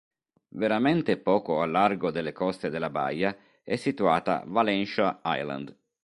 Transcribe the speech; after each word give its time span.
Veramente 0.55 1.15
poco 1.19 1.61
a 1.61 1.67
largo 1.67 2.09
delle 2.09 2.31
coste 2.31 2.69
della 2.71 2.89
baia 2.89 3.37
è 3.61 3.75
situata 3.75 4.41
Valentia 4.47 5.21
Island. 5.23 5.77